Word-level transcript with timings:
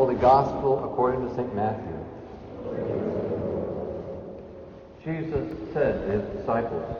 Holy 0.00 0.14
Gospel 0.14 0.82
according 0.82 1.28
to 1.28 1.34
St. 1.34 1.54
Matthew. 1.54 1.92
Jesus 5.04 5.74
said 5.74 6.00
to 6.00 6.12
his 6.12 6.38
disciples, 6.38 6.96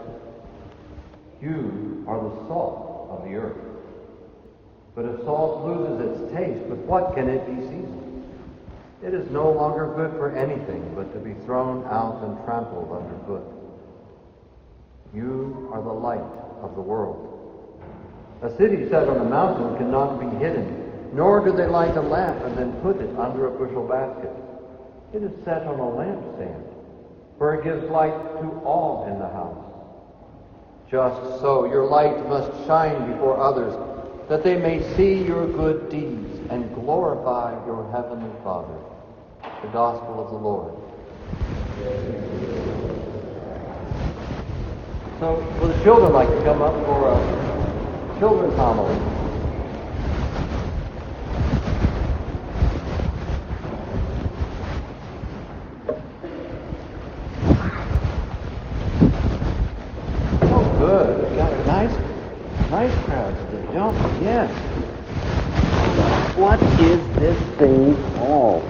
You 1.41 2.05
are 2.07 2.21
the 2.23 2.47
salt 2.47 3.09
of 3.11 3.25
the 3.25 3.37
earth. 3.37 3.57
But 4.95 5.07
if 5.07 5.21
salt 5.25 5.65
loses 5.65 6.11
its 6.11 6.35
taste, 6.35 6.61
with 6.67 6.81
what 6.81 7.15
can 7.15 7.31
it 7.31 7.47
be 7.47 7.55
seasoned? 7.69 8.27
It 9.03 9.15
is 9.15 9.31
no 9.31 9.51
longer 9.51 9.95
good 9.97 10.11
for 10.19 10.37
anything 10.37 10.93
but 10.95 11.11
to 11.15 11.21
be 11.21 11.33
thrown 11.47 11.87
out 11.87 12.23
and 12.23 12.37
trampled 12.45 12.93
underfoot. 12.93 13.51
You 15.15 15.71
are 15.73 15.81
the 15.81 15.89
light 15.89 16.21
of 16.61 16.75
the 16.75 16.83
world. 16.83 17.81
A 18.43 18.55
city 18.59 18.91
set 18.91 19.09
on 19.09 19.17
a 19.17 19.25
mountain 19.25 19.79
cannot 19.79 20.21
be 20.21 20.27
hidden, 20.37 20.90
nor 21.13 21.45
do 21.45 21.53
they 21.53 21.67
light 21.67 21.97
a 21.97 22.01
lamp 22.01 22.43
and 22.45 22.57
then 22.57 22.73
put 22.83 23.01
it 23.01 23.17
under 23.19 23.47
a 23.47 23.51
bushel 23.51 23.87
basket. 23.87 24.31
It 25.13 25.23
is 25.23 25.33
set 25.45 25.63
on 25.67 25.81
a 25.81 25.83
lampstand, 25.83 26.63
for 27.39 27.55
it 27.55 27.65
gives 27.65 27.83
light 27.91 28.17
to 28.41 28.49
all 28.65 29.07
in 29.07 29.19
the 29.19 29.29
house. 29.29 29.67
Just 30.91 31.41
so 31.41 31.67
your 31.67 31.87
light 31.87 32.27
must 32.29 32.67
shine 32.67 33.13
before 33.13 33.41
others, 33.41 33.75
that 34.29 34.45
they 34.45 34.57
may 34.57 34.83
see 34.97 35.23
your 35.25 35.47
good 35.47 35.89
deeds 35.89 36.39
and 36.51 36.75
glorify 36.75 37.53
your 37.67 37.91
heavenly 37.93 38.31
Father. 38.43 38.79
The 39.63 39.69
Gospel 39.69 40.25
of 40.25 40.31
the 40.31 40.39
Lord. 40.39 40.75
So, 45.21 45.35
will 45.61 45.69
the 45.69 45.83
children 45.85 46.13
like 46.15 46.29
to 46.29 46.43
come 46.45 46.63
up 46.63 46.75
for 46.87 47.11
a 47.13 48.19
children's 48.19 48.55
homily? 48.55 48.97
Oh, 60.43 60.65
good. 60.79 61.31
We 61.31 61.37
got 61.37 61.53
a 61.53 61.65
nice, 61.67 61.95
nice 62.71 63.05
crowd 63.05 63.35
today, 63.51 63.75
don't 63.75 63.95
we? 63.95 64.25
Yes. 64.25 64.51
What 66.41 66.63
is 66.81 67.01
this 67.17 67.37
thing 67.59 67.95
called? 68.17 68.65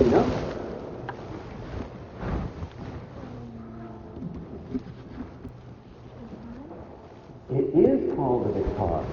You 0.00 0.06
know? 0.10 0.26
It 7.50 7.78
is 7.78 8.12
called 8.16 8.50
a 8.50 8.58
guitar. 8.58 9.06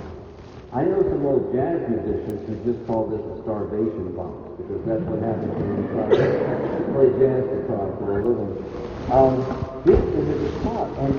I 0.74 0.86
know 0.86 1.04
some 1.04 1.24
old 1.24 1.54
jazz 1.54 1.88
musicians 1.88 2.50
who 2.50 2.74
just 2.74 2.88
call 2.88 3.06
this 3.06 3.22
a 3.22 3.44
starvation 3.44 4.16
box 4.16 4.58
because 4.58 4.84
that's 4.88 5.04
what 5.04 5.22
happens 5.22 5.54
when 5.54 5.78
you 5.78 5.86
try 5.94 6.10
to 6.10 6.82
play 6.98 7.14
jazz 7.22 7.46
guitar 7.46 7.94
for 8.02 8.20
a 8.20 8.26
living. 8.26 8.58
Um, 9.14 9.46
this 9.86 10.02
is 10.02 10.26
a 10.34 10.38
guitar, 10.50 10.90
and 11.06 11.14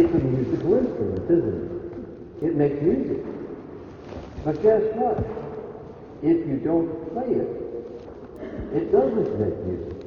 it's 0.00 0.14
a 0.14 0.18
musical 0.18 0.78
instrument, 0.78 1.30
isn't 1.30 2.40
it? 2.40 2.46
It 2.48 2.56
makes 2.56 2.80
music. 2.80 3.39
But 4.44 4.62
guess 4.62 4.82
what? 4.94 5.18
If 6.22 6.46
you 6.46 6.60
don't 6.64 7.12
play 7.12 7.32
it, 7.32 7.60
it 8.72 8.92
doesn't 8.92 9.40
make 9.40 9.56
music. 9.64 10.00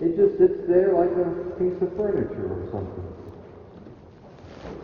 It 0.00 0.16
just 0.16 0.38
sits 0.38 0.66
there 0.68 0.94
like 0.94 1.10
a 1.10 1.30
piece 1.58 1.80
of 1.82 1.94
furniture 1.96 2.54
or 2.54 2.70
something. 2.70 3.08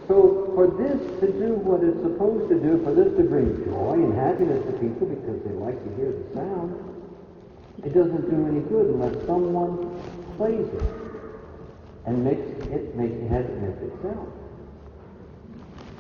So 0.07 0.53
for 0.55 0.67
this 0.69 1.01
to 1.21 1.33
do 1.33 1.55
what 1.55 1.83
it's 1.83 2.03
supposed 2.03 2.51
to 2.51 2.59
do, 2.61 2.83
for 2.85 2.93
this 2.95 3.09
to 3.17 3.25
bring 3.25 3.65
joy 3.65 3.95
and 3.95 4.13
happiness 4.13 4.61
to 4.67 4.73
people 4.77 5.07
because 5.07 5.41
they 5.47 5.55
like 5.55 5.79
to 5.81 5.91
hear 5.97 6.13
the 6.13 6.27
sound, 6.35 6.77
it 7.85 7.95
doesn't 7.95 8.29
do 8.29 8.47
any 8.47 8.61
good 8.69 8.95
unless 8.95 9.17
someone 9.27 9.89
plays 10.37 10.67
it 10.67 10.95
and 12.07 12.23
makes 12.23 12.45
it 12.69 12.95
make 12.97 13.13
has 13.31 13.47
it 13.47 13.59
make 13.63 13.81
it 13.81 13.93
sound. 14.03 14.33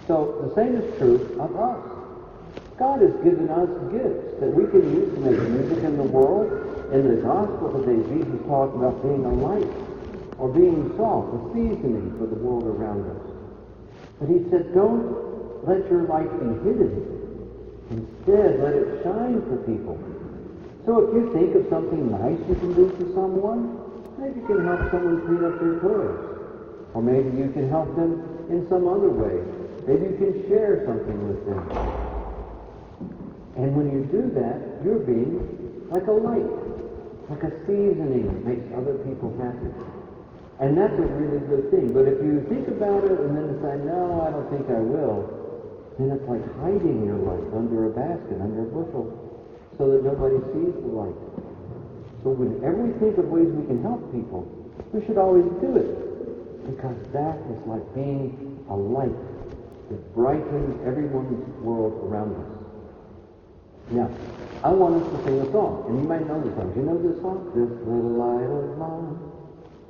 So 0.06 0.44
the 0.46 0.54
same 0.54 0.76
is 0.76 0.98
true 0.98 1.38
of 1.40 1.56
us. 1.56 1.93
God 2.78 3.02
has 3.02 3.14
given 3.22 3.48
us 3.50 3.70
gifts 3.94 4.40
that 4.40 4.50
we 4.50 4.66
can 4.66 4.82
use 4.82 5.14
to 5.14 5.20
make 5.20 5.38
music 5.38 5.84
in 5.84 5.96
the 5.96 6.10
world. 6.10 6.50
In 6.90 7.06
the 7.06 7.22
gospel 7.22 7.70
today, 7.70 8.02
Jesus 8.10 8.34
talked 8.46 8.74
about 8.74 9.00
being 9.02 9.24
a 9.24 9.34
light 9.34 9.70
or 10.38 10.50
being 10.50 10.90
salt, 10.96 11.30
a 11.30 11.38
seasoning 11.54 12.18
for 12.18 12.26
the 12.26 12.34
world 12.34 12.66
around 12.66 13.06
us. 13.06 13.22
But 14.18 14.28
he 14.28 14.42
said, 14.50 14.74
don't 14.74 15.64
let 15.66 15.86
your 15.86 16.02
light 16.10 16.30
be 16.34 16.50
hidden. 16.66 17.14
Instead, 17.90 18.58
let 18.58 18.74
it 18.74 19.02
shine 19.04 19.38
for 19.46 19.56
people. 19.62 19.94
So 20.84 21.06
if 21.06 21.14
you 21.14 21.32
think 21.32 21.54
of 21.54 21.70
something 21.70 22.10
nice 22.10 22.38
you 22.48 22.54
can 22.58 22.74
do 22.74 22.90
for 22.90 23.06
someone, 23.14 23.78
maybe 24.18 24.40
you 24.40 24.46
can 24.46 24.66
help 24.66 24.90
someone 24.90 25.22
clean 25.22 25.44
up 25.46 25.60
their 25.62 25.78
toys. 25.78 26.18
Or 26.92 27.02
maybe 27.02 27.38
you 27.38 27.50
can 27.54 27.70
help 27.70 27.94
them 27.94 28.18
in 28.50 28.66
some 28.68 28.86
other 28.88 29.10
way. 29.10 29.42
Maybe 29.86 30.10
you 30.10 30.16
can 30.18 30.48
share 30.48 30.84
something 30.86 31.28
with 31.28 31.46
them. 31.46 32.13
And 33.56 33.76
when 33.76 33.86
you 33.94 34.02
do 34.10 34.34
that, 34.34 34.82
you're 34.82 34.98
being 34.98 35.38
like 35.94 36.06
a 36.10 36.16
light, 36.16 36.50
like 37.30 37.42
a 37.46 37.52
seasoning 37.66 38.26
that 38.26 38.42
makes 38.42 38.66
other 38.74 38.98
people 39.06 39.30
happy. 39.38 39.70
And 40.58 40.78
that's 40.78 40.94
a 40.94 41.06
really 41.18 41.42
good 41.46 41.70
thing. 41.70 41.94
But 41.94 42.06
if 42.06 42.18
you 42.22 42.42
think 42.50 42.66
about 42.68 43.04
it 43.06 43.14
and 43.14 43.34
then 43.34 43.54
decide, 43.54 43.86
no, 43.86 44.22
I 44.26 44.30
don't 44.30 44.50
think 44.50 44.66
I 44.70 44.82
will, 44.82 45.26
then 45.98 46.10
it's 46.10 46.26
like 46.26 46.42
hiding 46.62 47.06
your 47.06 47.18
light 47.22 47.46
under 47.54 47.86
a 47.86 47.92
basket, 47.94 48.42
under 48.42 48.66
a 48.66 48.70
bushel, 48.70 49.06
so 49.78 49.90
that 49.90 50.02
nobody 50.02 50.38
sees 50.50 50.74
the 50.74 50.90
light. 50.90 51.18
So 52.22 52.34
whenever 52.34 52.86
we 52.86 52.90
think 52.98 53.18
of 53.18 53.26
ways 53.30 53.46
we 53.50 53.66
can 53.66 53.82
help 53.82 54.02
people, 54.10 54.46
we 54.90 55.04
should 55.06 55.18
always 55.18 55.46
do 55.62 55.78
it. 55.78 55.90
Because 56.66 56.96
that 57.12 57.38
is 57.54 57.60
like 57.66 57.84
being 57.94 58.34
a 58.70 58.74
light 58.74 59.14
that 59.90 60.00
brightens 60.14 60.74
everyone's 60.86 61.44
world 61.62 62.02
around 62.10 62.34
us. 62.34 62.63
Now, 63.90 64.08
I 64.64 64.72
want 64.72 65.02
us 65.02 65.04
to 65.12 65.24
sing 65.24 65.40
a 65.40 65.52
song, 65.52 65.84
and 65.88 66.00
you 66.00 66.08
might 66.08 66.24
know 66.26 66.40
the 66.40 66.48
song. 66.56 66.72
Do 66.72 66.80
you 66.80 66.86
know 66.88 66.96
this 66.96 67.20
song? 67.20 67.52
This 67.52 67.68
little 67.84 68.16
light 68.16 68.48
of 68.48 68.80
mine, 68.80 69.20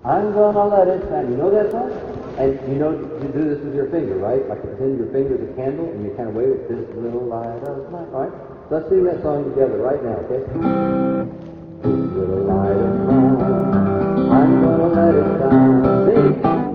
I'm 0.02 0.34
gonna 0.34 0.66
let 0.66 0.88
it 0.88 1.06
shine. 1.08 1.30
You 1.30 1.38
know 1.38 1.50
that 1.54 1.70
song? 1.70 1.94
And 2.36 2.58
you 2.66 2.74
know 2.74 2.90
you 2.90 3.28
do 3.30 3.54
this 3.54 3.62
with 3.62 3.74
your 3.74 3.86
finger, 3.94 4.18
right? 4.18 4.42
Like 4.50 4.60
pretend 4.66 4.98
your 4.98 5.06
finger 5.14 5.38
is 5.38 5.46
a 5.46 5.54
candle, 5.54 5.86
and 5.86 6.02
you 6.02 6.10
kind 6.18 6.28
of 6.28 6.34
wave 6.34 6.50
it. 6.50 6.66
This 6.68 6.90
little 6.98 7.22
light 7.22 7.62
of 7.62 7.86
mine. 7.94 8.10
All 8.10 8.26
right. 8.26 8.34
So 8.68 8.74
let's 8.74 8.90
sing 8.90 9.04
that 9.06 9.22
song 9.22 9.46
together 9.54 9.78
right 9.78 10.02
now, 10.02 10.18
okay? 10.26 10.42
This 10.42 11.94
little 12.18 12.50
light 12.50 12.74
of 12.74 12.98
mine, 13.06 14.26
I'm 14.26 14.58
gonna 14.58 14.90
let 14.90 15.14
it 15.14 15.38
shine. 15.38 15.86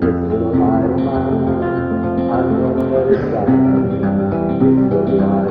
This 0.00 0.16
little 0.24 0.56
light 0.56 0.88
of 0.88 0.96
mine, 1.04 2.32
I'm 2.32 2.48
gonna 2.64 2.88
let 2.88 3.12
it 3.12 3.20
shine. 3.28 4.00
This 4.56 4.72
little 4.88 5.20
light 5.20 5.49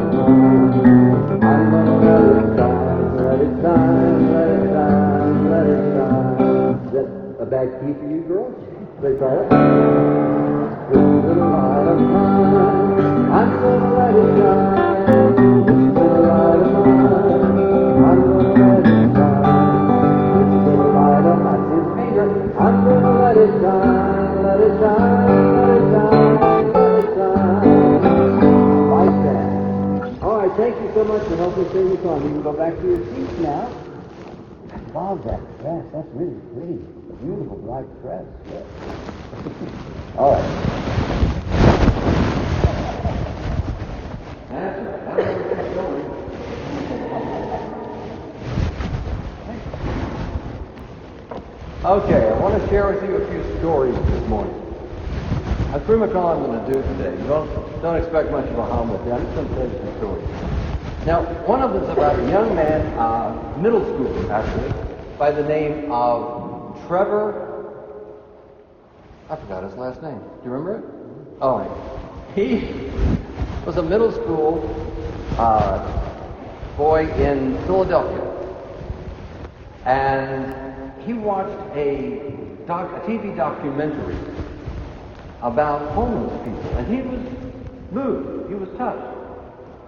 key 7.66 7.94
for 7.94 8.08
you, 8.08 8.24
girls? 8.28 8.56
They 9.02 9.20
light 11.40 11.88
of 11.88 12.00
I'm 13.36 13.50
gonna 13.60 13.92
let 14.00 14.16
it 14.16 14.32
mine, 21.00 21.40
I'm 22.60 22.76
gonna 22.86 23.20
let 23.20 23.38
it 23.38 23.50
I'm 23.50 23.56
it 23.56 23.62
let 24.44 24.60
it 24.60 24.60
let 24.60 24.60
it 24.60 24.80
let 24.80 25.70
it. 25.76 26.20
Like 28.90 29.18
that. 29.26 30.24
All 30.24 30.36
right, 30.38 30.54
thank 30.58 30.76
you 30.80 30.90
so 30.94 31.04
much 31.04 31.24
for 31.28 31.36
helping 31.36 31.68
sing 31.74 31.90
the 31.90 31.98
song. 32.04 32.24
You 32.24 32.30
can 32.30 32.42
go 32.42 32.54
back 32.54 32.76
to 32.80 32.88
your 32.88 33.00
seats 33.16 33.40
now. 33.40 33.89
Love 34.94 35.24
that 35.26 35.40
dress. 35.60 35.86
That's 35.94 36.08
really 36.14 36.40
pretty. 36.54 36.80
Beautiful 37.22 37.58
black 37.58 37.86
dress. 38.02 38.26
Yes. 38.50 38.64
All 40.18 40.32
right. 40.32 40.50
That's 44.50 44.80
right. 44.82 45.28
I 45.60 45.62
know 45.76 45.86
where 45.90 46.04
that's. 46.04 46.30
Okay, 51.86 52.28
I 52.28 52.40
want 52.40 52.62
to 52.62 52.68
share 52.70 52.88
with 52.92 53.04
you 53.04 53.16
a 53.16 53.28
few 53.30 53.44
stories 53.60 53.96
this 53.96 54.28
morning. 54.28 54.56
That's 55.72 55.86
pretty 55.86 56.00
much 56.00 56.16
all 56.16 56.30
I'm 56.30 56.44
going 56.44 56.66
to 56.66 56.72
do 56.74 56.82
today. 56.98 57.14
You 57.22 57.28
don't, 57.28 57.48
don't 57.82 57.96
expect 57.98 58.32
much 58.32 58.46
of 58.48 58.58
a 58.58 58.66
homily. 58.66 59.12
I'm 59.12 59.22
just 59.24 59.36
going 59.36 59.48
to 59.50 59.56
tell 59.56 59.68
you 59.68 59.78
some 59.78 59.98
stories. 59.98 60.49
Now, 61.06 61.24
one 61.46 61.62
of 61.62 61.74
them 61.74 61.84
is 61.84 61.90
about 61.90 62.20
a 62.20 62.30
young 62.30 62.54
man, 62.56 62.86
uh, 63.00 63.58
middle 63.58 63.84
school 63.86 64.32
actually, 64.32 64.74
by 65.18 65.32
the 65.32 65.44
name 65.44 65.90
of 65.90 66.78
Trevor. 66.88 67.46
I 69.30 69.38
forgot 69.38 69.64
his 69.64 69.76
last 69.76 70.02
name. 70.02 70.20
Do 70.20 70.46
you 70.46 70.52
remember 70.52 70.78
it? 70.80 70.84
Oh, 71.42 71.64
he 72.36 72.92
was 73.66 73.78
a 73.78 73.82
middle 73.82 74.12
school 74.12 74.60
uh, 75.38 75.80
boy 76.76 77.08
in 77.14 77.58
Philadelphia. 77.66 78.26
And 79.86 80.92
he 81.04 81.14
watched 81.14 81.78
a, 81.78 82.34
doc, 82.68 82.92
a 82.92 83.00
TV 83.08 83.36
documentary 83.38 84.18
about 85.42 85.92
homeless 85.92 86.34
people. 86.44 86.78
And 86.78 86.88
he 86.88 87.02
was 87.02 87.22
moved. 87.92 88.50
He 88.50 88.56
was 88.56 88.70
touched. 88.78 89.19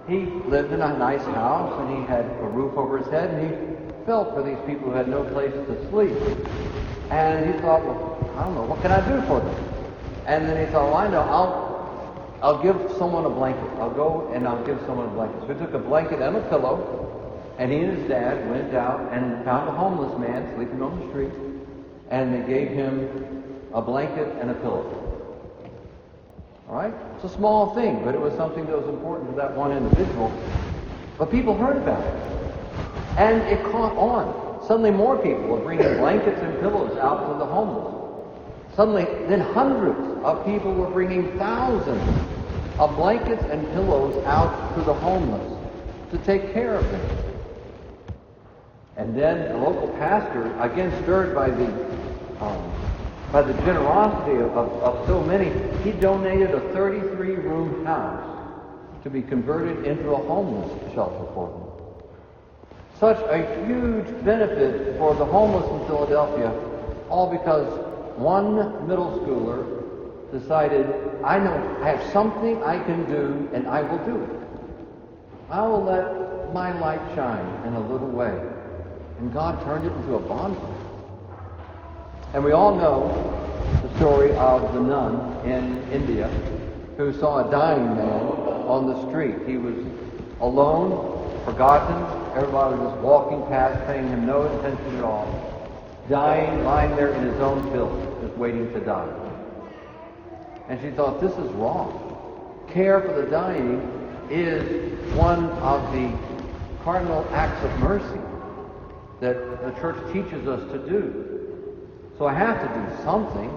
He 0.08 0.26
lived 0.50 0.74
in 0.74 0.82
a 0.82 0.98
nice 0.98 1.24
house 1.24 1.80
and 1.82 1.98
he 1.98 2.06
had 2.08 2.26
a 2.26 2.48
roof 2.48 2.78
over 2.78 2.98
his 2.98 3.08
head 3.08 3.30
and 3.30 3.50
he 3.50 4.06
felt 4.06 4.34
for 4.34 4.44
these 4.44 4.58
people 4.66 4.90
who 4.90 4.96
had 4.96 5.08
no 5.08 5.24
place 5.26 5.54
to 5.54 5.90
sleep. 5.90 6.18
And 7.12 7.54
he 7.54 7.60
thought, 7.62 7.86
well, 7.86 8.34
I 8.38 8.46
don't 8.46 8.56
know, 8.56 8.64
what 8.64 8.82
can 8.82 8.92
I 8.92 9.02
do 9.08 9.26
for 9.28 9.40
them? 9.40 9.56
And 10.26 10.48
then 10.48 10.66
he 10.66 10.72
thought, 10.72 10.90
well, 10.90 10.98
I 10.98 11.08
know, 11.08 11.22
I'll 11.22 11.72
I'll 12.42 12.62
give 12.64 12.76
someone 12.98 13.26
a 13.26 13.30
blanket. 13.30 13.70
I'll 13.78 13.94
go 13.94 14.32
and 14.34 14.48
I'll 14.48 14.66
give 14.66 14.80
someone 14.88 15.08
a 15.08 15.12
blanket. 15.12 15.42
So 15.42 15.54
he 15.54 15.60
took 15.60 15.74
a 15.76 15.80
blanket 15.80 16.22
and 16.22 16.36
a 16.36 16.42
pillow, 16.50 17.54
and 17.60 17.72
he 17.72 17.80
and 17.80 17.98
his 18.00 18.10
dad 18.10 18.50
went 18.50 18.74
out 18.74 19.14
and 19.14 19.46
found 19.46 19.70
a 19.70 19.72
homeless 19.72 20.18
man 20.20 20.52
sleeping 20.56 20.82
on 20.82 21.00
the 21.00 21.08
street, 21.10 21.32
and 22.10 22.34
they 22.34 22.48
gave 22.52 22.70
him 22.70 23.44
a 23.74 23.82
blanket 23.82 24.28
and 24.42 24.50
a 24.50 24.56
pillow. 24.56 25.01
Right? 26.72 26.94
It's 27.16 27.26
a 27.26 27.36
small 27.36 27.76
thing, 27.76 28.02
but 28.06 28.16
it 28.16 28.22
was 28.22 28.34
something 28.36 28.66
that 28.68 28.78
was 28.78 28.88
important 28.88 29.30
to 29.32 29.36
that 29.36 29.54
one 29.58 29.74
individual. 29.74 30.32
But 31.18 31.30
people 31.30 31.54
heard 31.58 31.76
about 31.76 32.02
it. 32.02 32.14
And 33.18 33.42
it 33.42 33.62
caught 33.66 33.94
on. 33.98 34.66
Suddenly 34.66 34.92
more 34.92 35.18
people 35.18 35.48
were 35.48 35.60
bringing 35.60 35.98
blankets 35.98 36.40
and 36.40 36.58
pillows 36.62 36.98
out 36.98 37.30
to 37.30 37.38
the 37.40 37.46
homeless. 37.46 37.94
Suddenly, 38.74 39.04
then 39.28 39.42
hundreds 39.42 40.00
of 40.24 40.46
people 40.46 40.74
were 40.74 40.90
bringing 40.90 41.38
thousands 41.38 42.02
of 42.80 42.96
blankets 42.96 43.44
and 43.52 43.68
pillows 43.74 44.16
out 44.26 44.74
to 44.76 44.82
the 44.84 44.94
homeless 44.94 45.58
to 46.12 46.18
take 46.20 46.54
care 46.54 46.76
of 46.76 46.90
them. 46.90 47.18
And 48.96 49.14
then 49.14 49.52
the 49.52 49.58
local 49.58 49.90
pastor, 49.98 50.58
again 50.62 50.90
stirred 51.04 51.36
by 51.36 51.50
the 51.50 51.66
um, 52.40 52.72
by 53.32 53.42
the 53.42 53.54
generosity 53.64 54.38
of, 54.42 54.58
of, 54.58 54.70
of 54.84 55.08
so 55.08 55.24
many, 55.24 55.52
he 55.84 55.92
donated 55.94 56.52
a 56.52 56.60
33-room 56.74 57.86
house 57.86 58.32
to 59.04 59.10
be 59.10 59.22
converted 59.22 59.86
into 59.86 60.12
a 60.12 60.18
homeless 60.28 60.70
shelter 60.94 61.32
for 61.34 61.50
them. 61.50 61.72
Such 63.00 63.18
a 63.30 63.66
huge 63.66 64.06
benefit 64.26 64.98
for 64.98 65.16
the 65.16 65.26
homeless 65.26 65.66
in 65.72 65.88
Philadelphia, 65.88 66.52
all 67.10 67.32
because 67.32 67.68
one 68.18 68.88
middle 68.88 69.20
schooler 69.20 69.82
decided, 70.38 70.86
I 71.24 71.40
know 71.40 71.78
I 71.82 71.90
have 71.90 72.12
something 72.12 72.62
I 72.64 72.84
can 72.84 73.06
do 73.06 73.50
and 73.54 73.66
I 73.66 73.82
will 73.82 74.06
do 74.06 74.24
it. 74.24 74.42
I 75.50 75.66
will 75.66 75.84
let 75.84 76.54
my 76.54 76.78
light 76.80 77.02
shine 77.16 77.66
in 77.66 77.74
a 77.76 77.88
little 77.92 78.10
way. 78.10 78.38
And 79.20 79.34
God 79.34 79.64
turned 79.64 79.86
it 79.86 79.94
into 79.94 80.16
a 80.16 80.20
bonfire. 80.20 80.91
And 82.34 82.46
we 82.46 82.54
all 82.54 82.74
know 82.74 83.10
the 83.82 83.98
story 83.98 84.32
of 84.38 84.74
the 84.74 84.80
nun 84.80 85.46
in 85.46 85.84
India 85.92 86.30
who 86.96 87.12
saw 87.12 87.46
a 87.46 87.52
dying 87.52 87.84
man 87.96 88.22
on 88.68 88.88
the 88.88 89.10
street. 89.10 89.36
He 89.46 89.58
was 89.58 89.76
alone, 90.40 91.44
forgotten. 91.44 91.98
Everybody 92.38 92.78
was 92.78 92.98
walking 93.04 93.46
past, 93.48 93.86
paying 93.86 94.08
him 94.08 94.26
no 94.26 94.44
attention 94.44 94.96
at 94.96 95.04
all. 95.04 95.28
Dying, 96.08 96.64
lying 96.64 96.96
there 96.96 97.10
in 97.14 97.26
his 97.26 97.40
own 97.42 97.70
filth, 97.74 98.22
just 98.22 98.38
waiting 98.38 98.72
to 98.72 98.80
die. 98.80 99.14
And 100.70 100.80
she 100.80 100.90
thought, 100.92 101.20
this 101.20 101.34
is 101.34 101.52
wrong. 101.52 102.66
Care 102.72 103.02
for 103.02 103.22
the 103.22 103.30
dying 103.30 103.82
is 104.30 105.14
one 105.16 105.50
of 105.60 105.92
the 105.92 106.18
cardinal 106.86 107.28
acts 107.32 107.62
of 107.66 107.78
mercy 107.80 108.22
that 109.20 109.36
the 109.66 109.72
church 109.82 109.98
teaches 110.14 110.48
us 110.48 110.62
to 110.72 110.78
do. 110.90 111.41
So 112.22 112.28
I 112.28 112.36
have 112.36 112.62
to 112.62 112.68
do 112.80 113.04
something. 113.04 113.50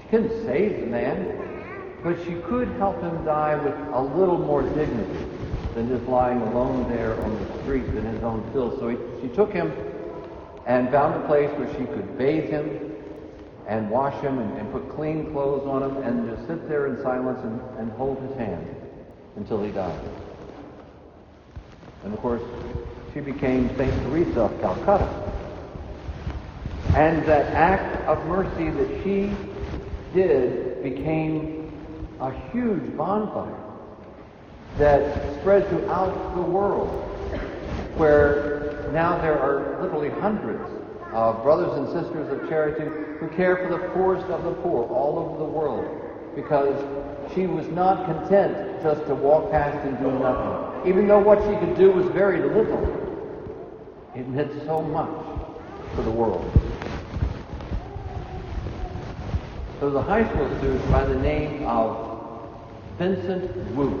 She 0.00 0.08
couldn't 0.08 0.44
save 0.44 0.80
the 0.80 0.86
man, 0.88 1.38
but 2.02 2.18
she 2.24 2.34
could 2.34 2.66
help 2.70 3.00
him 3.00 3.24
die 3.24 3.54
with 3.54 3.76
a 3.94 4.02
little 4.02 4.38
more 4.38 4.62
dignity 4.62 5.24
than 5.76 5.88
just 5.88 6.02
lying 6.08 6.40
alone 6.40 6.90
there 6.90 7.22
on 7.22 7.46
the 7.46 7.62
street 7.62 7.84
in 7.84 8.04
his 8.04 8.24
own 8.24 8.42
filth. 8.52 8.80
So 8.80 8.88
he, 8.88 8.96
she 9.20 9.28
took 9.28 9.52
him 9.52 9.72
and 10.66 10.90
found 10.90 11.22
a 11.22 11.24
place 11.28 11.48
where 11.56 11.72
she 11.74 11.84
could 11.94 12.18
bathe 12.18 12.50
him 12.50 12.92
and 13.68 13.88
wash 13.88 14.20
him 14.20 14.36
and, 14.40 14.58
and 14.58 14.72
put 14.72 14.96
clean 14.96 15.30
clothes 15.30 15.64
on 15.68 15.84
him 15.84 15.96
and 15.98 16.28
just 16.28 16.48
sit 16.48 16.68
there 16.68 16.88
in 16.88 17.00
silence 17.04 17.38
and, 17.44 17.60
and 17.78 17.92
hold 17.92 18.20
his 18.20 18.36
hand 18.36 18.66
until 19.36 19.62
he 19.62 19.70
died. 19.70 20.00
And 22.02 22.12
of 22.12 22.18
course, 22.18 22.42
she 23.14 23.20
became 23.20 23.68
St. 23.76 23.94
Teresa 24.02 24.40
of 24.40 24.60
Calcutta. 24.60 25.21
And 26.94 27.24
that 27.26 27.46
act 27.54 28.06
of 28.06 28.24
mercy 28.26 28.68
that 28.68 29.02
she 29.02 29.34
did 30.12 30.82
became 30.82 31.72
a 32.20 32.32
huge 32.50 32.96
bonfire 32.96 33.58
that 34.78 35.40
spread 35.40 35.68
throughout 35.68 36.34
the 36.34 36.42
world, 36.42 36.90
where 37.96 38.90
now 38.92 39.20
there 39.22 39.38
are 39.38 39.80
literally 39.82 40.10
hundreds 40.20 40.68
of 41.12 41.42
brothers 41.42 41.78
and 41.78 41.86
sisters 41.88 42.30
of 42.30 42.48
charity 42.48 42.84
who 43.20 43.28
care 43.36 43.56
for 43.56 43.68
the 43.68 43.88
poorest 43.90 44.26
of 44.26 44.44
the 44.44 44.52
poor 44.62 44.84
all 44.88 45.18
over 45.18 45.38
the 45.38 45.50
world 45.50 46.02
because 46.34 46.78
she 47.34 47.46
was 47.46 47.66
not 47.68 48.06
content 48.06 48.82
just 48.82 49.06
to 49.06 49.14
walk 49.14 49.50
past 49.50 49.78
and 49.86 49.98
do 49.98 50.10
nothing. 50.18 50.88
Even 50.88 51.06
though 51.06 51.20
what 51.20 51.38
she 51.40 51.56
could 51.64 51.76
do 51.76 51.90
was 51.90 52.06
very 52.08 52.40
little, 52.40 52.82
it 54.14 54.28
meant 54.28 54.52
so 54.64 54.82
much 54.82 55.10
for 55.94 56.02
the 56.02 56.10
world. 56.10 56.71
Was 59.82 59.96
a 59.96 60.02
high 60.02 60.22
school 60.30 60.48
student 60.58 60.92
by 60.92 61.04
the 61.04 61.16
name 61.16 61.66
of 61.66 62.48
Vincent 62.98 63.50
Wu. 63.74 64.00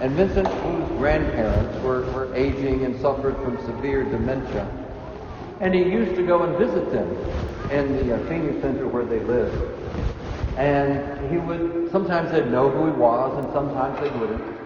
And 0.00 0.12
Vincent 0.12 0.46
Wu's 0.46 0.88
grandparents 0.90 1.82
were, 1.82 2.02
were 2.12 2.32
aging 2.36 2.84
and 2.84 2.98
suffered 3.00 3.34
from 3.38 3.58
severe 3.66 4.04
dementia. 4.04 4.70
And 5.58 5.74
he 5.74 5.82
used 5.82 6.14
to 6.14 6.24
go 6.24 6.44
and 6.44 6.56
visit 6.56 6.92
them 6.92 7.10
in 7.72 7.96
the 7.96 8.14
uh, 8.14 8.28
senior 8.28 8.60
center 8.60 8.86
where 8.86 9.04
they 9.04 9.18
lived. 9.18 9.60
And 10.56 11.32
he 11.32 11.38
would, 11.38 11.90
sometimes 11.90 12.30
they'd 12.30 12.46
know 12.46 12.70
who 12.70 12.86
he 12.86 12.92
was, 12.92 13.44
and 13.44 13.52
sometimes 13.52 13.98
they 13.98 14.16
wouldn't. 14.20 14.56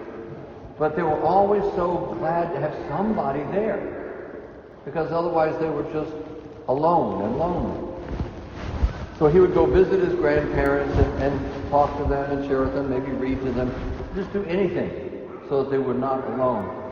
But 0.78 0.96
they 0.96 1.02
were 1.02 1.22
always 1.22 1.62
so 1.76 2.14
glad 2.18 2.52
to 2.52 2.60
have 2.60 2.74
somebody 2.90 3.40
there, 3.52 4.42
because 4.84 5.10
otherwise 5.12 5.58
they 5.60 5.70
were 5.70 5.90
just 5.94 6.12
alone 6.68 7.22
and 7.24 7.38
lonely. 7.38 7.93
So 9.18 9.28
he 9.28 9.38
would 9.38 9.54
go 9.54 9.66
visit 9.66 10.00
his 10.00 10.14
grandparents 10.14 10.96
and, 10.98 11.22
and 11.22 11.70
talk 11.70 11.96
to 11.98 12.04
them 12.04 12.36
and 12.36 12.48
share 12.48 12.62
with 12.62 12.74
them, 12.74 12.90
maybe 12.90 13.12
read 13.12 13.40
to 13.42 13.52
them, 13.52 13.70
just 14.16 14.32
do 14.32 14.44
anything 14.44 15.28
so 15.48 15.62
that 15.62 15.70
they 15.70 15.78
were 15.78 15.94
not 15.94 16.26
alone. 16.32 16.82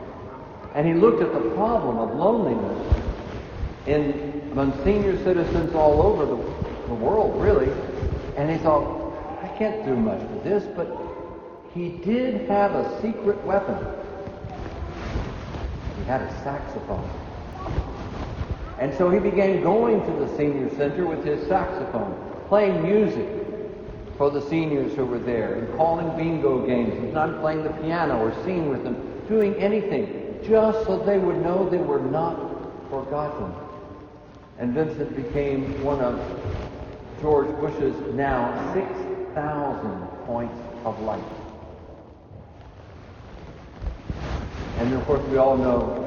And 0.73 0.87
he 0.87 0.93
looked 0.93 1.21
at 1.21 1.33
the 1.33 1.49
problem 1.51 1.97
of 1.97 2.15
loneliness 2.15 2.93
in 3.87 4.49
among 4.53 4.71
senior 4.83 5.17
citizens 5.23 5.73
all 5.75 6.01
over 6.01 6.25
the, 6.25 6.35
the 6.87 6.93
world, 6.93 7.41
really, 7.41 7.69
and 8.37 8.49
he 8.49 8.57
thought, 8.57 9.11
I 9.43 9.47
can't 9.57 9.85
do 9.85 9.95
much 9.95 10.21
with 10.29 10.43
this, 10.43 10.63
but 10.75 10.95
he 11.73 11.89
did 11.89 12.49
have 12.49 12.73
a 12.75 13.01
secret 13.01 13.43
weapon. 13.45 13.77
He 15.97 16.03
had 16.05 16.21
a 16.21 16.29
saxophone. 16.43 17.22
And 18.79 18.93
so 18.95 19.09
he 19.09 19.19
began 19.19 19.61
going 19.61 20.03
to 20.05 20.11
the 20.25 20.37
senior 20.37 20.69
center 20.75 21.05
with 21.05 21.23
his 21.23 21.47
saxophone, 21.47 22.13
playing 22.47 22.81
music 22.83 23.27
for 24.17 24.29
the 24.29 24.41
seniors 24.49 24.93
who 24.93 25.05
were 25.05 25.19
there, 25.19 25.55
and 25.55 25.77
calling 25.77 26.15
bingo 26.17 26.65
games, 26.65 26.93
and 26.93 27.13
not 27.13 27.39
playing 27.39 27.63
the 27.63 27.69
piano 27.69 28.19
or 28.19 28.33
singing 28.43 28.69
with 28.69 28.83
them, 28.83 28.95
doing 29.27 29.55
anything, 29.55 30.39
just 30.43 30.85
so 30.85 30.99
they 30.99 31.17
would 31.17 31.41
know 31.41 31.69
they 31.69 31.77
were 31.77 31.99
not 31.99 32.35
forgotten. 32.89 33.53
And 34.59 34.73
Vincent 34.73 35.15
became 35.15 35.83
one 35.83 35.99
of 35.99 36.19
George 37.21 37.47
Bush's 37.59 37.95
now 38.13 38.73
6,000 38.73 40.07
points 40.25 40.59
of 40.85 40.99
light. 41.01 41.23
And 44.77 44.93
of 44.93 45.05
course, 45.05 45.21
we 45.29 45.37
all 45.37 45.57
know 45.57 45.99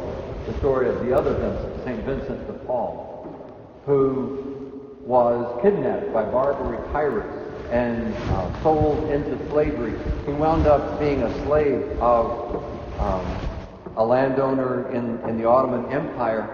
the 0.47 0.57
story 0.59 0.89
of 0.89 1.05
the 1.05 1.17
other 1.17 1.35
Vincent, 1.35 1.76
St. 1.87 2.03
Vincent 2.03 2.45
de 2.49 2.53
Paul, 2.67 3.47
who 3.85 4.83
was 5.03 5.63
kidnapped 5.63 6.13
by 6.13 6.25
Barbary 6.25 6.79
pirates 6.91 7.33
and 7.71 8.13
uh, 8.13 8.63
sold 8.65 9.09
into 9.09 9.39
slavery. 9.51 9.97
He 10.27 10.33
wound 10.33 10.67
up 10.67 10.99
being 10.99 11.23
a 11.23 11.33
slave 11.45 11.81
of 12.01 12.57
um, 12.99 13.25
a 13.97 14.05
landowner 14.05 14.91
in, 14.91 15.21
in 15.29 15.39
the 15.39 15.45
Ottoman 15.45 15.93
Empire 15.93 16.51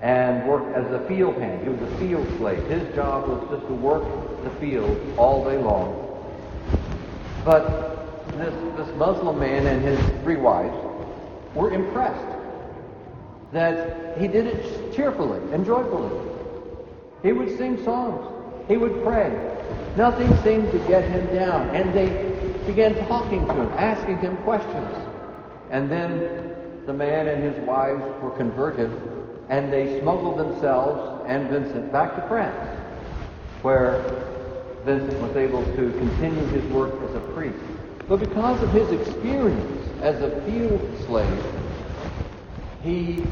and 0.00 0.44
worked 0.48 0.76
as 0.76 0.90
a 0.90 1.06
field 1.06 1.36
hand. 1.36 1.62
He 1.62 1.68
was 1.68 1.92
a 1.92 1.96
field 1.98 2.26
slave. 2.38 2.64
His 2.66 2.92
job 2.96 3.28
was 3.28 3.48
just 3.48 3.64
to 3.68 3.74
work 3.74 4.02
the 4.42 4.50
field 4.58 5.00
all 5.16 5.44
day 5.44 5.56
long. 5.56 5.94
But 7.44 8.32
this, 8.38 8.54
this 8.76 8.96
Muslim 8.96 9.38
man 9.38 9.68
and 9.68 9.82
his 9.82 10.00
three 10.22 10.36
wives 10.36 10.74
were 11.54 11.72
impressed 11.72 12.31
that 13.52 14.18
he 14.18 14.26
did 14.28 14.46
it 14.46 14.94
cheerfully 14.94 15.40
and 15.52 15.64
joyfully. 15.64 16.10
He 17.22 17.32
would 17.32 17.56
sing 17.56 17.82
songs. 17.84 18.26
He 18.68 18.76
would 18.76 19.02
pray. 19.04 19.30
Nothing 19.96 20.34
seemed 20.42 20.70
to 20.72 20.78
get 20.88 21.04
him 21.04 21.34
down. 21.34 21.74
And 21.74 21.92
they 21.92 22.32
began 22.66 22.94
talking 23.06 23.46
to 23.46 23.54
him, 23.54 23.68
asking 23.76 24.18
him 24.18 24.36
questions. 24.38 24.96
And 25.70 25.90
then 25.90 26.54
the 26.86 26.92
man 26.92 27.28
and 27.28 27.42
his 27.42 27.66
wives 27.66 28.02
were 28.22 28.30
converted, 28.36 28.90
and 29.48 29.72
they 29.72 30.00
smuggled 30.00 30.38
themselves 30.38 31.24
and 31.26 31.48
Vincent 31.48 31.92
back 31.92 32.16
to 32.16 32.26
France, 32.28 32.80
where 33.62 34.02
Vincent 34.84 35.20
was 35.20 35.36
able 35.36 35.64
to 35.64 35.92
continue 35.92 36.44
his 36.46 36.64
work 36.72 36.92
as 37.08 37.14
a 37.14 37.20
priest. 37.34 37.58
But 38.08 38.18
because 38.18 38.62
of 38.62 38.70
his 38.72 38.90
experience 38.90 39.88
as 40.00 40.20
a 40.22 40.42
field 40.42 40.80
slave, 41.06 41.61
he 42.82 43.24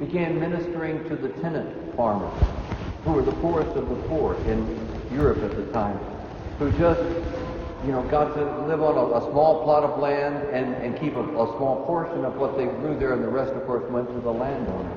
began 0.00 0.40
ministering 0.40 1.08
to 1.08 1.16
the 1.16 1.28
tenant 1.40 1.94
farmers, 1.94 2.32
who 3.04 3.12
were 3.12 3.22
the 3.22 3.32
poorest 3.32 3.70
of 3.76 3.88
the 3.88 3.96
poor 4.08 4.34
in 4.46 4.88
Europe 5.12 5.42
at 5.42 5.54
the 5.56 5.64
time, 5.72 5.98
who 6.58 6.70
just, 6.72 7.00
you 7.84 7.92
know, 7.92 8.02
got 8.10 8.34
to 8.34 8.66
live 8.66 8.82
on 8.82 8.96
a, 8.96 9.16
a 9.16 9.30
small 9.30 9.62
plot 9.62 9.84
of 9.84 10.00
land 10.00 10.36
and, 10.48 10.74
and 10.76 10.98
keep 10.98 11.14
a, 11.16 11.22
a 11.22 11.56
small 11.56 11.84
portion 11.86 12.24
of 12.24 12.36
what 12.36 12.56
they 12.56 12.64
grew 12.64 12.98
there, 12.98 13.12
and 13.12 13.22
the 13.22 13.28
rest, 13.28 13.52
of 13.52 13.64
course, 13.66 13.88
went 13.90 14.08
to 14.08 14.20
the 14.20 14.32
landowner. 14.32 14.96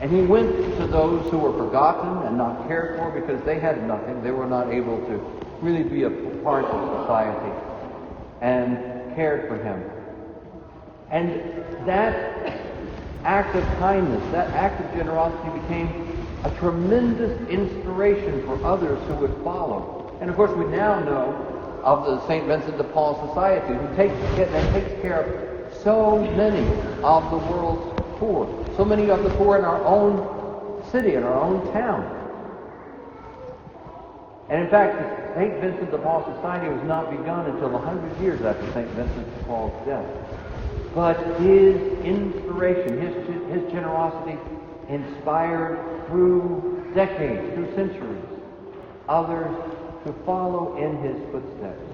And 0.00 0.12
he 0.12 0.22
went 0.22 0.50
to 0.78 0.86
those 0.86 1.28
who 1.30 1.38
were 1.38 1.52
forgotten 1.52 2.26
and 2.26 2.38
not 2.38 2.68
cared 2.68 2.98
for 2.98 3.10
because 3.10 3.42
they 3.44 3.58
had 3.58 3.84
nothing. 3.86 4.22
They 4.22 4.30
were 4.30 4.46
not 4.46 4.72
able 4.72 4.98
to 5.06 5.42
really 5.60 5.82
be 5.82 6.04
a 6.04 6.10
part 6.44 6.64
of 6.66 7.02
society 7.02 7.52
and 8.40 9.14
cared 9.16 9.48
for 9.48 9.56
him. 9.56 9.82
And 11.10 11.30
that 11.84 12.67
act 13.24 13.56
of 13.56 13.64
kindness, 13.78 14.22
that 14.32 14.50
act 14.54 14.80
of 14.84 14.92
generosity 14.96 15.58
became 15.60 16.26
a 16.44 16.50
tremendous 16.58 17.48
inspiration 17.48 18.44
for 18.44 18.62
others 18.64 19.00
who 19.08 19.14
would 19.14 19.34
follow. 19.42 20.16
And 20.20 20.30
of 20.30 20.36
course, 20.36 20.52
we 20.52 20.64
now 20.66 21.00
know 21.00 21.80
of 21.82 22.04
the 22.04 22.26
St. 22.26 22.46
Vincent 22.46 22.76
de 22.76 22.84
Paul 22.84 23.28
Society, 23.28 23.74
who 23.74 23.96
takes, 23.96 24.14
that 24.36 24.72
takes 24.72 25.00
care 25.00 25.22
of 25.22 25.74
so 25.82 26.18
many 26.18 26.66
of 27.02 27.30
the 27.30 27.38
world's 27.38 28.00
poor, 28.18 28.46
so 28.76 28.84
many 28.84 29.10
of 29.10 29.22
the 29.22 29.30
poor 29.30 29.58
in 29.58 29.64
our 29.64 29.82
own 29.84 30.82
city, 30.90 31.14
in 31.14 31.22
our 31.22 31.40
own 31.40 31.72
town. 31.72 32.14
And 34.48 34.62
in 34.62 34.70
fact, 34.70 34.96
the 34.96 35.34
St. 35.34 35.60
Vincent 35.60 35.90
de 35.90 35.98
Paul 35.98 36.24
Society 36.34 36.68
was 36.68 36.82
not 36.84 37.10
begun 37.10 37.46
until 37.46 37.68
100 37.68 38.20
years 38.20 38.40
after 38.42 38.64
St. 38.72 38.88
Vincent 38.90 39.38
de 39.38 39.44
Paul's 39.44 39.86
death. 39.86 40.06
But 40.98 41.38
his 41.40 41.76
inspiration, 42.02 43.00
his, 43.00 43.14
his 43.52 43.70
generosity 43.70 44.36
inspired 44.88 46.08
through 46.08 46.90
decades, 46.92 47.54
through 47.54 47.72
centuries, 47.76 48.24
others 49.08 49.54
to 50.04 50.12
follow 50.26 50.76
in 50.76 51.00
his 51.00 51.16
footsteps 51.30 51.86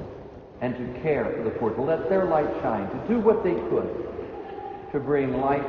and 0.63 0.75
to 0.75 1.01
care 1.03 1.27
for 1.37 1.43
the 1.43 1.51
poor, 1.51 1.73
to 1.73 1.83
let 1.83 2.09
their 2.09 2.25
light 2.25 2.49
shine, 2.63 2.89
to 2.89 3.07
do 3.07 3.21
what 3.21 3.45
they 3.45 3.53
could 3.53 4.09
to 4.93 4.99
bring 4.99 5.39
light 5.39 5.67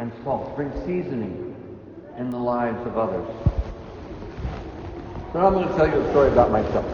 and 0.00 0.10
salt, 0.24 0.56
bring 0.56 0.72
seasoning 0.84 1.54
in 2.18 2.28
the 2.30 2.38
lives 2.38 2.84
of 2.88 2.98
others. 2.98 3.28
So 5.32 5.46
I'm 5.46 5.52
going 5.52 5.68
to 5.68 5.76
tell 5.76 5.86
you 5.86 6.00
a 6.00 6.10
story 6.10 6.32
about 6.32 6.50
myself. 6.50 6.86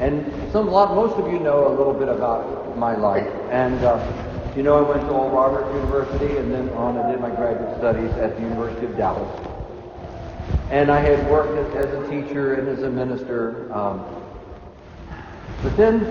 And 0.00 0.50
some, 0.50 0.66
lot, 0.66 0.96
most 0.96 1.16
of 1.16 1.32
you 1.32 1.38
know 1.38 1.68
a 1.68 1.74
little 1.78 1.94
bit 1.94 2.08
about 2.08 2.55
my 2.76 2.94
life. 2.96 3.26
And 3.50 3.82
uh, 3.84 4.52
you 4.56 4.62
know, 4.62 4.78
I 4.78 4.88
went 4.88 5.02
to 5.02 5.08
Oral 5.08 5.30
Roberts 5.30 5.74
University, 5.74 6.38
and 6.38 6.50
then 6.50 6.70
on 6.70 6.96
I 6.96 7.10
did 7.10 7.20
my 7.20 7.28
graduate 7.28 7.76
studies 7.76 8.10
at 8.12 8.36
the 8.36 8.42
University 8.42 8.86
of 8.86 8.96
Dallas. 8.96 9.28
And 10.70 10.90
I 10.90 10.98
had 10.98 11.30
worked 11.30 11.76
as, 11.76 11.92
a 11.92 12.10
teacher 12.10 12.54
and 12.54 12.66
as 12.68 12.82
a 12.82 12.90
minister. 12.90 13.70
Um, 13.72 14.04
but 15.62 15.76
then 15.76 16.04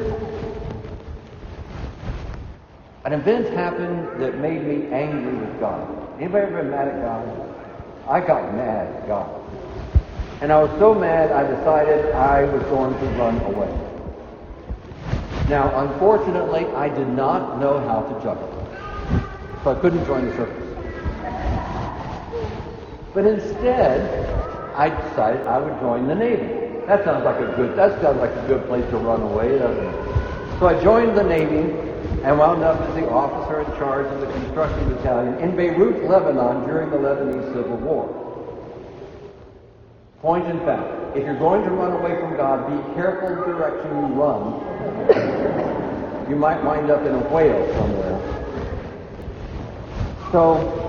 an 3.06 3.14
event 3.14 3.48
happened 3.50 4.22
that 4.22 4.38
made 4.38 4.64
me 4.64 4.88
angry 4.92 5.34
with 5.34 5.60
God. 5.60 6.20
Anybody 6.20 6.46
ever 6.46 6.64
mad 6.64 6.88
at 6.88 7.02
God? 7.02 7.56
I 8.08 8.20
got 8.20 8.54
mad 8.54 8.96
at 8.96 9.08
God. 9.08 9.42
And 10.42 10.52
I 10.52 10.62
was 10.62 10.70
so 10.80 10.94
mad, 10.94 11.32
I 11.32 11.50
decided 11.50 12.12
I 12.14 12.44
was 12.44 12.62
going 12.64 12.94
to 12.94 13.06
run 13.18 13.40
away. 13.42 13.85
Now, 15.50 15.88
unfortunately, 15.88 16.66
I 16.74 16.90
did 16.90 17.08
not 17.08 17.60
know 17.60 17.80
how 17.80 18.02
to 18.02 18.14
juggle. 18.24 18.52
So 19.64 19.72
I 19.72 19.80
couldn't 19.80 20.04
join 20.06 20.26
the 20.26 20.36
circus. 20.36 20.64
But 23.14 23.26
instead, 23.26 24.30
I 24.76 24.90
decided 24.90 25.46
I 25.46 25.60
would 25.60 25.80
join 25.80 26.08
the 26.08 26.16
Navy. 26.16 26.86
That 26.88 27.06
sounds 27.06 27.24
like 27.24 27.38
a 27.38 27.56
good, 27.56 27.78
that 27.78 28.02
sounds 28.02 28.20
like 28.20 28.32
a 28.32 28.48
good 28.48 28.66
place 28.68 28.90
to 28.90 28.98
run 28.98 29.22
away, 29.22 29.58
doesn't 29.60 29.84
it? 29.84 30.60
So 30.60 30.68
I 30.68 30.84
joined 30.84 31.16
the 31.16 31.24
Navy 31.24 31.72
and 32.24 32.40
wound 32.40 32.64
up 32.64 32.82
as 32.82 32.96
the 32.96 33.08
officer 33.10 33.62
in 33.62 33.68
charge 33.78 34.08
of 34.08 34.22
the 34.22 34.28
construction 34.28 34.90
battalion 34.90 35.36
in 35.40 35.56
Beirut, 35.56 36.10
Lebanon 36.10 36.68
during 36.68 36.90
the 36.90 36.98
Lebanese 36.98 37.54
Civil 37.54 37.78
War. 37.78 38.10
Point 40.22 40.48
in 40.48 40.60
fact, 40.60 41.05
if 41.16 41.24
you're 41.24 41.40
going 41.40 41.64
to 41.64 41.70
run 41.70 41.94
away 41.94 42.20
from 42.20 42.36
God, 42.36 42.68
be 42.68 42.94
careful 42.94 43.30
the 43.30 43.46
direction 43.46 43.88
you 43.88 44.08
run. 44.20 44.52
you 46.30 46.36
might 46.36 46.62
wind 46.62 46.92
up 46.92 47.06
in 47.06 47.16
a 47.16 47.20
whale 47.34 47.74
somewhere. 47.78 48.20
So, 50.34 50.82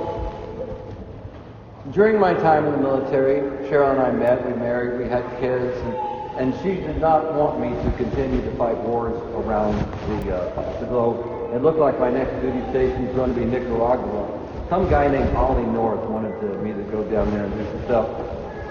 during 1.92 2.18
my 2.18 2.34
time 2.34 2.66
in 2.66 2.72
the 2.72 2.78
military, 2.78 3.40
Cheryl 3.68 3.92
and 3.92 4.00
I 4.00 4.10
met, 4.10 4.44
we 4.44 4.54
married, 4.54 4.98
we 5.00 5.08
had 5.08 5.22
kids, 5.38 5.78
and, 5.78 5.94
and 6.40 6.54
she 6.60 6.74
did 6.74 7.00
not 7.00 7.32
want 7.34 7.60
me 7.60 7.68
to 7.68 7.96
continue 7.96 8.42
to 8.42 8.56
fight 8.56 8.76
wars 8.78 9.14
around 9.36 9.76
the, 10.08 10.36
uh, 10.36 10.80
the 10.80 10.86
globe. 10.86 11.54
It 11.54 11.62
looked 11.62 11.78
like 11.78 12.00
my 12.00 12.10
next 12.10 12.32
duty 12.40 12.68
station 12.70 13.06
was 13.06 13.14
going 13.14 13.32
to 13.32 13.38
be 13.38 13.46
Nicaragua. 13.46 14.26
Some 14.68 14.90
guy 14.90 15.06
named 15.06 15.36
Ollie 15.36 15.62
North 15.66 16.00
wanted 16.10 16.40
to, 16.40 16.46
me 16.58 16.72
to 16.72 16.82
go 16.90 17.04
down 17.04 17.30
there 17.30 17.44
and 17.44 17.54
do 17.54 17.64
some 17.70 17.84
stuff. 17.84 18.08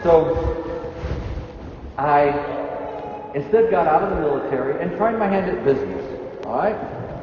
So 0.03 0.74
I 1.97 3.31
instead 3.33 3.69
got 3.71 3.87
out 3.87 4.03
of 4.03 4.09
the 4.11 4.21
military 4.21 4.81
and 4.81 4.95
tried 4.97 5.17
my 5.17 5.27
hand 5.27 5.49
at 5.49 5.63
business. 5.63 6.45
All 6.45 6.57
right? 6.57 6.75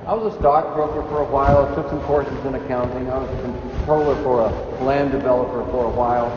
I 0.06 0.14
was 0.14 0.34
a 0.34 0.38
stockbroker 0.38 1.02
for 1.08 1.20
a 1.20 1.24
while. 1.24 1.66
I 1.66 1.74
took 1.74 1.88
some 1.88 2.00
courses 2.02 2.44
in 2.44 2.54
accounting. 2.54 3.10
I 3.10 3.18
was 3.18 3.30
a 3.30 3.42
controller 3.42 4.20
for 4.22 4.40
a 4.40 4.84
land 4.84 5.12
developer 5.12 5.64
for 5.70 5.84
a 5.86 5.90
while. 5.90 6.28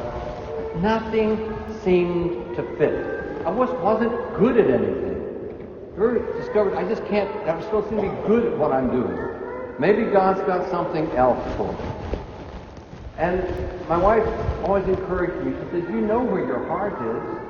Nothing 0.82 1.56
seemed 1.84 2.56
to 2.56 2.63
fit. 2.77 3.46
I 3.46 3.50
was, 3.50 3.70
wasn't 3.82 4.12
good 4.38 4.58
at 4.58 4.70
anything. 4.70 5.15
Very 5.96 6.20
discovered 6.38 6.75
I 6.75 6.88
just 6.88 7.06
can't, 7.06 7.30
I'm 7.48 7.62
supposed 7.62 7.89
to 7.89 7.96
be 7.96 8.10
good 8.27 8.51
at 8.51 8.58
what 8.58 8.72
I'm 8.72 8.92
doing. 8.92 9.18
Maybe 9.80 10.04
God's 10.12 10.42
got 10.42 10.70
something 10.70 11.10
else 11.12 11.56
for 11.56 11.72
me. 11.72 12.20
And 13.18 13.42
my 13.88 13.98
wife 13.98 14.25
always 14.63 14.86
encouraged 14.88 15.46
me. 15.46 15.54
She 15.54 15.72
says, 15.72 15.89
You 15.89 16.01
know 16.01 16.22
where 16.22 16.46
your 16.46 16.65
heart 16.68 16.94
is. 17.01 17.45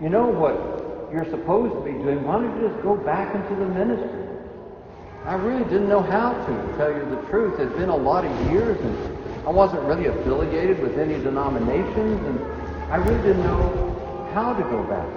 You 0.00 0.08
know 0.08 0.26
what 0.26 1.12
you're 1.12 1.28
supposed 1.30 1.74
to 1.74 1.80
be 1.80 1.92
doing. 1.92 2.24
Why 2.24 2.40
don't 2.40 2.60
you 2.60 2.68
just 2.68 2.82
go 2.82 2.96
back 2.96 3.34
into 3.34 3.54
the 3.54 3.66
ministry? 3.66 4.28
I 5.24 5.34
really 5.34 5.64
didn't 5.64 5.88
know 5.88 6.02
how 6.02 6.32
to, 6.32 6.46
to 6.46 6.76
tell 6.76 6.90
you 6.90 7.04
the 7.14 7.22
truth. 7.28 7.60
It's 7.60 7.76
been 7.76 7.90
a 7.90 7.96
lot 7.96 8.24
of 8.24 8.52
years, 8.52 8.80
and 8.80 9.46
I 9.46 9.50
wasn't 9.50 9.82
really 9.82 10.06
affiliated 10.06 10.80
with 10.80 10.98
any 10.98 11.14
denominations, 11.22 12.20
and 12.26 12.40
I 12.92 12.96
really 12.96 13.22
didn't 13.22 13.44
know 13.44 14.30
how 14.34 14.52
to 14.54 14.62
go 14.62 14.82
back. 14.84 15.08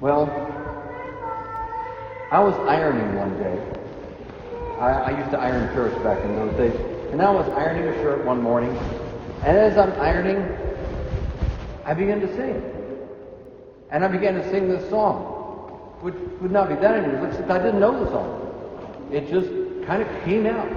Well, 0.00 0.30
I 2.30 2.38
was 2.40 2.54
ironing 2.68 3.14
one 3.16 3.36
day. 3.38 3.58
I, 4.78 5.12
I 5.12 5.18
used 5.18 5.30
to 5.32 5.38
iron 5.38 5.72
shirts 5.74 5.96
back 6.02 6.22
in 6.24 6.36
those 6.36 6.54
days. 6.56 6.96
And 7.12 7.22
I 7.22 7.30
was 7.30 7.48
ironing 7.50 7.88
a 7.88 7.94
shirt 8.02 8.24
one 8.24 8.42
morning, 8.42 8.76
and 9.44 9.56
as 9.56 9.78
I'm 9.78 9.92
ironing, 10.00 10.42
I 11.86 11.94
began 11.94 12.20
to 12.20 12.36
sing. 12.36 12.62
And 13.90 14.04
I 14.04 14.08
began 14.08 14.34
to 14.34 14.50
sing 14.50 14.68
this 14.68 14.90
song, 14.90 15.18
which 16.00 16.16
would 16.40 16.50
not 16.50 16.68
be 16.68 16.74
that 16.74 16.96
unusual, 16.96 17.26
except 17.26 17.48
I 17.48 17.58
didn't 17.58 17.80
know 17.80 18.04
the 18.04 18.10
song. 18.10 19.08
It 19.12 19.30
just 19.30 19.48
kind 19.86 20.02
of 20.02 20.24
came 20.24 20.46
out 20.46 20.68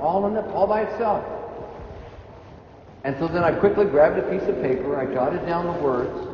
all 0.00 0.26
in 0.26 0.36
all 0.36 0.66
by 0.66 0.82
itself. 0.82 1.24
And 3.04 3.16
so 3.20 3.28
then 3.28 3.44
I 3.44 3.52
quickly 3.52 3.84
grabbed 3.84 4.18
a 4.18 4.22
piece 4.22 4.46
of 4.48 4.60
paper, 4.60 4.98
I 4.98 5.06
jotted 5.14 5.46
down 5.46 5.66
the 5.66 5.80
words, 5.80 6.28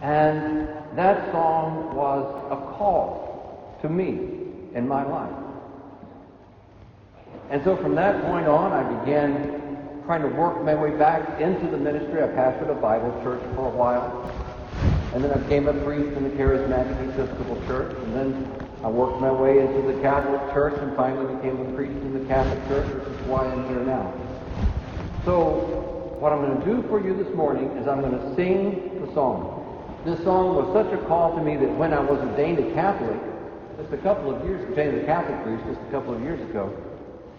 and 0.00 0.66
that 0.94 1.30
song 1.30 1.94
was 1.94 2.24
a 2.50 2.56
call 2.76 3.76
to 3.82 3.88
me 3.90 4.18
in 4.74 4.88
my 4.88 5.04
life. 5.04 5.36
And 7.50 7.62
so 7.62 7.76
from 7.76 7.94
that 7.96 8.22
point 8.22 8.46
on, 8.46 8.72
I 8.72 9.04
began 9.04 9.65
trying 10.06 10.22
to 10.22 10.28
work 10.28 10.62
my 10.62 10.74
way 10.74 10.96
back 10.96 11.40
into 11.40 11.66
the 11.66 11.76
ministry. 11.76 12.22
I 12.22 12.28
pastored 12.28 12.70
a 12.70 12.80
Bible 12.80 13.10
church 13.24 13.42
for 13.56 13.66
a 13.66 13.74
while. 13.74 14.30
And 15.12 15.24
then 15.24 15.32
I 15.32 15.36
became 15.38 15.66
a 15.66 15.74
priest 15.84 16.16
in 16.16 16.22
the 16.22 16.30
Charismatic 16.30 17.10
Episcopal 17.10 17.60
Church. 17.66 17.96
And 18.04 18.14
then 18.14 18.68
I 18.84 18.88
worked 18.88 19.20
my 19.20 19.32
way 19.32 19.58
into 19.58 19.82
the 19.92 20.00
Catholic 20.00 20.40
Church 20.54 20.78
and 20.78 20.94
finally 20.94 21.34
became 21.34 21.58
a 21.60 21.72
priest 21.74 21.98
in 22.02 22.12
the 22.12 22.24
Catholic 22.28 22.56
Church, 22.68 22.86
which 22.94 23.08
is 23.08 23.26
why 23.26 23.46
I'm 23.46 23.66
here 23.68 23.80
now. 23.80 24.12
So, 25.24 26.14
what 26.20 26.32
I'm 26.32 26.40
going 26.40 26.60
to 26.60 26.64
do 26.64 26.86
for 26.88 27.02
you 27.04 27.16
this 27.16 27.34
morning 27.34 27.68
is 27.76 27.88
I'm 27.88 28.00
going 28.00 28.12
to 28.12 28.34
sing 28.36 29.04
the 29.04 29.12
song. 29.12 29.64
This 30.04 30.22
song 30.22 30.54
was 30.54 30.70
such 30.72 30.92
a 30.94 31.04
call 31.06 31.34
to 31.34 31.42
me 31.42 31.56
that 31.56 31.70
when 31.76 31.92
I 31.92 31.98
was 31.98 32.20
ordained 32.20 32.60
a 32.60 32.72
Catholic, 32.74 33.18
just 33.76 33.92
a 33.92 33.98
couple 33.98 34.32
of 34.32 34.44
years, 34.44 34.62
ordained 34.70 35.02
a 35.02 35.04
Catholic 35.04 35.42
priest 35.42 35.64
just 35.66 35.80
a 35.80 35.90
couple 35.90 36.14
of 36.14 36.22
years 36.22 36.40
ago, 36.48 36.70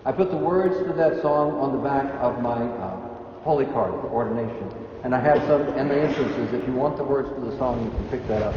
I 0.08 0.14
put 0.14 0.32
the 0.32 0.38
words 0.38 0.78
to 0.88 0.94
that 0.94 1.22
song 1.22 1.60
on 1.60 1.74
the 1.74 1.80
back 1.80 2.10
of 2.22 2.42
my 2.42 2.56
uh, 2.56 2.96
holy 3.44 3.66
card 3.66 3.92
for 4.00 4.08
ordination. 4.08 4.72
And 5.04 5.14
I 5.14 5.20
have 5.20 5.46
some 5.50 5.68
in 5.78 5.90
the 5.90 6.02
entrances. 6.02 6.54
If 6.54 6.66
you 6.66 6.74
want 6.76 6.96
the 6.96 7.04
words 7.04 7.28
to 7.36 7.42
the 7.42 7.58
song, 7.58 7.84
you 7.84 7.92
can 7.92 8.08
pick 8.08 8.26
that 8.30 8.42
up 8.42 8.56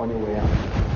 on 0.00 0.08
your 0.08 0.18
way 0.20 0.36
out. 0.38 0.95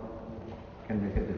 el 0.91 1.30